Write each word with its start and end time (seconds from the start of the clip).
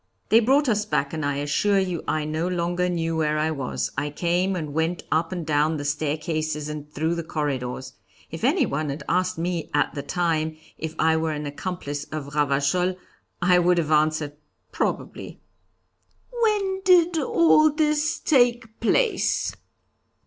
They 0.29 0.39
brought 0.39 0.67
us 0.67 0.83
back, 0.83 1.13
and 1.13 1.23
I 1.23 1.35
assure 1.35 1.77
you 1.77 2.03
I 2.07 2.25
no 2.25 2.47
longer 2.47 2.89
knew 2.89 3.15
where 3.15 3.37
I 3.37 3.51
was. 3.51 3.91
I 3.95 4.09
came 4.09 4.55
and 4.55 4.73
went 4.73 5.03
up 5.11 5.31
and 5.31 5.45
down 5.45 5.77
the 5.77 5.85
staircases 5.85 6.69
and 6.69 6.91
through 6.91 7.13
the 7.13 7.23
corridors. 7.23 7.93
If 8.31 8.43
anyone 8.43 8.89
had 8.89 9.03
asked 9.07 9.37
me 9.37 9.69
at 9.75 9.93
the 9.93 10.01
time 10.01 10.57
if 10.79 10.95
I 10.97 11.17
were 11.17 11.33
an 11.33 11.45
accomplice 11.45 12.05
of 12.05 12.33
Ravachol, 12.33 12.95
I 13.43 13.59
would 13.59 13.77
have 13.77 13.91
answered, 13.91 14.35
'Probably.'" 14.71 15.39
"When 16.31 16.81
did 16.83 17.19
all 17.19 17.71
this 17.71 18.17
take 18.19 18.79
place?" 18.79 19.55